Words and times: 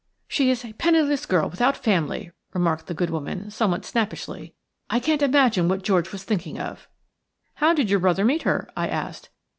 "She 0.27 0.49
is 0.49 0.65
a 0.65 0.73
penniless 0.73 1.27
girl 1.27 1.47
without 1.47 1.77
family," 1.77 2.31
remarked 2.55 2.87
the 2.87 2.95
good 2.95 3.11
woman, 3.11 3.51
somewhat 3.51 3.85
snappishly. 3.85 4.55
"I 4.89 4.99
can't 4.99 5.21
imagine 5.21 5.67
what 5.69 5.83
George 5.83 6.11
was 6.11 6.23
thinking 6.23 6.59
of." 6.59 6.87
"How 7.61 7.75
did 7.75 7.91
your 7.91 7.99
brother 7.99 8.25
meet 8.25 8.41
her?" 8.41 8.67
I 8.75 8.87
asked. 8.87 9.29